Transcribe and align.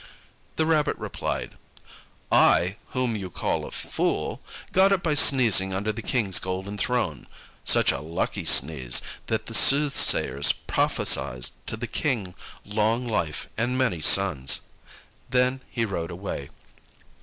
The 0.55 0.65
Rabbit 0.65 0.97
replied, 0.97 1.59
"I, 2.31 2.77
whom 2.87 3.15
you 3.15 3.29
call 3.29 3.65
a 3.65 3.69
fool, 3.69 4.41
got 4.71 4.91
it 4.91 5.03
by 5.03 5.13
sneezing 5.13 5.75
under 5.75 5.91
the 5.91 6.01
King's 6.01 6.39
golden 6.39 6.75
throne; 6.75 7.27
such 7.65 7.91
a 7.91 7.99
lucky 7.99 8.43
sneeze, 8.43 9.03
that 9.27 9.45
the 9.45 9.53
soothsayers 9.53 10.53
prophesied 10.53 11.49
to 11.67 11.77
the 11.77 11.85
King 11.85 12.33
long 12.65 13.05
life 13.07 13.47
and 13.55 13.77
many 13.77 14.01
sons!" 14.01 14.61
Then 15.29 15.61
he 15.69 15.85
rode 15.85 16.09
away. 16.09 16.49